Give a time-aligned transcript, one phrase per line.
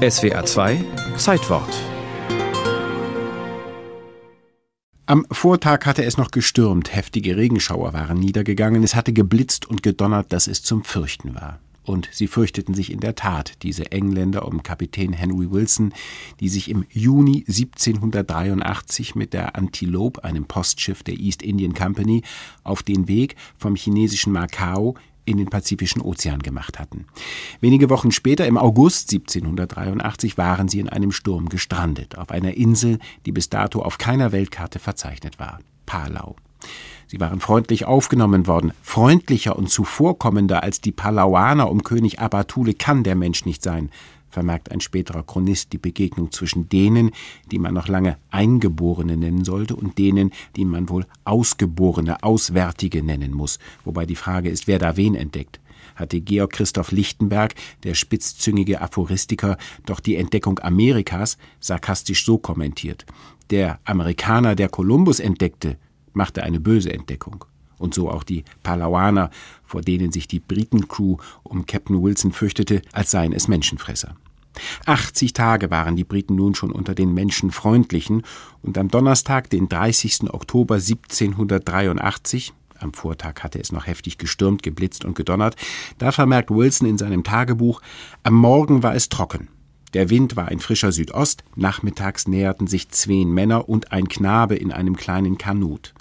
[0.00, 0.82] SWA 2
[1.18, 1.68] Zeitwort
[5.04, 10.32] Am Vortag hatte es noch gestürmt, heftige Regenschauer waren niedergegangen, es hatte geblitzt und gedonnert,
[10.32, 11.60] dass es zum Fürchten war.
[11.82, 15.92] Und sie fürchteten sich in der Tat, diese Engländer um Kapitän Henry Wilson,
[16.40, 22.22] die sich im Juni 1783 mit der Antilope, einem Postschiff der East Indian Company,
[22.64, 24.94] auf den Weg vom chinesischen Macau
[25.30, 27.06] in den Pazifischen Ozean gemacht hatten.
[27.60, 32.98] Wenige Wochen später, im August 1783, waren sie in einem Sturm gestrandet, auf einer Insel,
[33.26, 36.36] die bis dato auf keiner Weltkarte verzeichnet war, Palau.
[37.06, 43.02] Sie waren freundlich aufgenommen worden, freundlicher und zuvorkommender als die Palauaner um König Abatule kann
[43.02, 43.90] der Mensch nicht sein,
[44.30, 47.10] vermerkt ein späterer Chronist die Begegnung zwischen denen,
[47.50, 53.32] die man noch lange Eingeborene nennen sollte, und denen, die man wohl Ausgeborene, Auswärtige nennen
[53.32, 55.60] muss, wobei die Frage ist, wer da wen entdeckt.
[55.96, 63.04] Hatte Georg Christoph Lichtenberg, der spitzzüngige Aphoristiker, doch die Entdeckung Amerikas sarkastisch so kommentiert.
[63.50, 65.76] Der Amerikaner, der Kolumbus entdeckte,
[66.12, 67.44] machte eine böse Entdeckung
[67.80, 69.30] und so auch die Palauaner,
[69.64, 74.14] vor denen sich die Britencrew um Captain Wilson fürchtete, als seien es Menschenfresser.
[74.86, 78.22] 80 Tage waren die Briten nun schon unter den Menschenfreundlichen
[78.62, 80.32] und am Donnerstag, den 30.
[80.32, 85.56] Oktober 1783, am Vortag hatte es noch heftig gestürmt, geblitzt und gedonnert,
[85.98, 87.80] da vermerkt Wilson in seinem Tagebuch,
[88.22, 89.48] am Morgen war es trocken.
[89.92, 94.72] Der Wind war ein frischer Südost, nachmittags näherten sich zwei Männer und ein Knabe in
[94.72, 95.94] einem kleinen Kanut.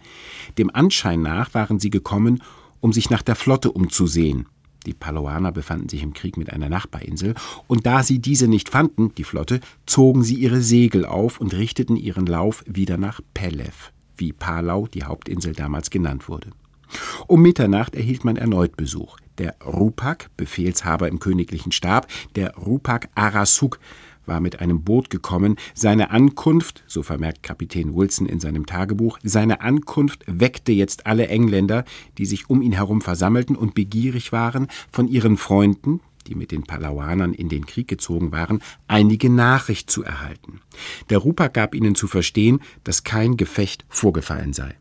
[0.58, 2.44] Dem Anschein nach waren sie gekommen,
[2.80, 4.48] um sich nach der Flotte umzusehen.
[4.86, 7.36] Die Paloaner befanden sich im Krieg mit einer Nachbarinsel,
[7.67, 11.95] und da sie diese nicht fanden, die Flotte, zogen sie ihre Segel auf und richteten
[11.95, 16.52] ihren Lauf wieder nach Pelev, wie Palau, die Hauptinsel damals genannt wurde.
[17.28, 19.17] Um Mitternacht erhielt man erneut Besuch.
[19.40, 23.80] Der Rupak, Befehlshaber im königlichen Stab, der Rupak Arasuk,
[24.26, 25.56] war mit einem Boot gekommen.
[25.73, 31.83] Seine Ankunft, so vermerkt Kapitän Wilson in seinem Tagebuch, seine Ankunft weckte jetzt alle Engländer,
[32.17, 36.64] die sich um ihn herum versammelten und begierig waren, von ihren Freunden, die mit den
[36.64, 40.61] Palauanern in den Krieg gezogen waren, einige Nachricht zu erhalten.
[41.10, 44.76] Der Rupak gab ihnen zu verstehen, dass kein Gefecht vorgefallen sei.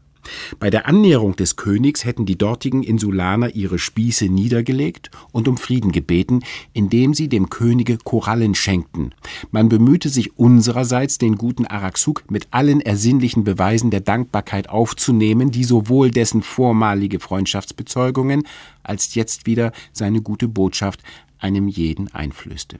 [0.58, 5.92] Bei der Annäherung des Königs hätten die dortigen Insulaner ihre Spieße niedergelegt und um Frieden
[5.92, 6.40] gebeten,
[6.72, 9.14] indem sie dem Könige Korallen schenkten.
[9.50, 15.64] Man bemühte sich unsererseits, den guten Araxuk mit allen ersinnlichen Beweisen der Dankbarkeit aufzunehmen, die
[15.64, 18.42] sowohl dessen vormalige Freundschaftsbezeugungen
[18.82, 21.02] als jetzt wieder seine gute Botschaft
[21.38, 22.78] einem jeden einflößte.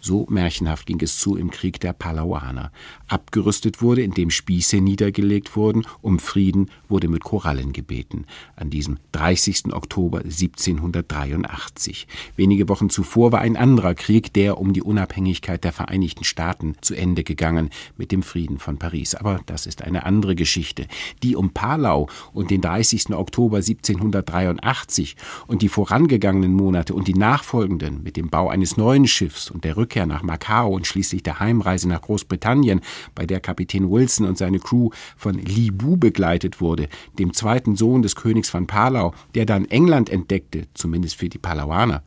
[0.00, 2.70] So märchenhaft ging es zu im Krieg der Palauaner.
[3.08, 8.24] Abgerüstet wurde, indem Spieße niedergelegt wurden, um Frieden wurde mit Korallen gebeten.
[8.54, 9.72] An diesem 30.
[9.72, 12.06] Oktober 1783.
[12.36, 16.94] Wenige Wochen zuvor war ein anderer Krieg, der um die Unabhängigkeit der Vereinigten Staaten zu
[16.94, 19.16] Ende gegangen mit dem Frieden von Paris.
[19.16, 20.86] Aber das ist eine andere Geschichte.
[21.24, 23.10] Die um Palau und den 30.
[23.10, 25.16] Oktober 1783
[25.48, 29.76] und die vorangegangenen Monate und die nachfolgenden mit dem Bau eines neuen Schiffs und der
[29.76, 32.82] Rückkehr Rückkehr nach Macau und schließlich der Heimreise nach Großbritannien,
[33.14, 38.02] bei der Kapitän Wilson und seine Crew von Li Bu begleitet wurde, dem zweiten Sohn
[38.02, 42.02] des Königs von Palau, der dann England entdeckte, zumindest für die Palauaner.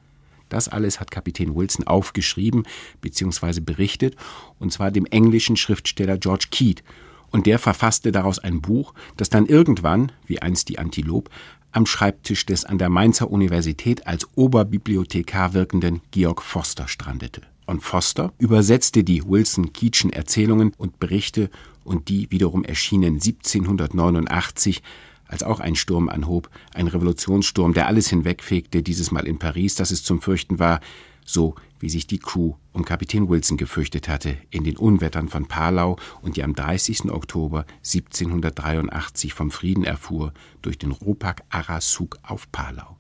[0.50, 2.68] Das alles hat Kapitän Wilson aufgeschrieben
[3.02, 3.62] bzw.
[3.62, 4.16] berichtet,
[4.60, 6.84] und zwar dem englischen Schriftsteller George Keat.
[7.32, 11.32] Und der verfasste daraus ein Buch, das dann irgendwann, wie einst die Antilope,
[11.72, 18.34] am Schreibtisch des an der Mainzer Universität als Oberbibliothekar wirkenden Georg Forster strandete und Foster
[18.38, 21.50] übersetzte die Wilson-Keatschen Erzählungen und Berichte
[21.84, 24.82] und die wiederum erschienen 1789
[25.28, 29.92] als auch ein Sturm anhob, ein Revolutionssturm, der alles hinwegfegte, dieses Mal in Paris, dass
[29.92, 30.82] es zum Fürchten war,
[31.26, 35.98] so wie sich die Crew um Kapitän Wilson gefürchtet hatte in den Unwettern von Palau
[36.22, 37.12] und die am 30.
[37.12, 42.98] Oktober 1783 vom Frieden erfuhr durch den Rupak Arasuk auf Palau.